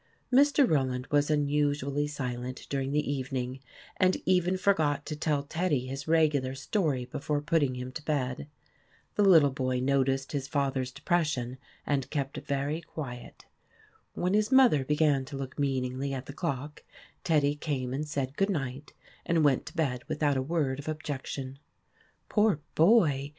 [0.33, 0.67] Mr.
[0.67, 3.59] Rowland was unusually silent during the evening,
[3.97, 8.47] and even forgot to tell Teddy his regular story before putting him to bed.
[9.13, 13.45] The little boy noticed his father's depression, and kept very quiet.
[14.15, 16.83] When his mother began to look meaningly at the clock,
[17.23, 18.93] Teddy came and said good night,
[19.23, 21.57] and went to bed without a word of objection.
[21.57, 22.85] TEDDY AND THE WOLF 151" Poor
[23.19, 23.29] boy